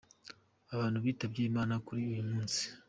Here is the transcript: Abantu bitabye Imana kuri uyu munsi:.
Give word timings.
Abantu 0.73 0.97
bitabye 1.05 1.41
Imana 1.51 1.73
kuri 1.85 2.01
uyu 2.11 2.23
munsi:. 2.29 2.63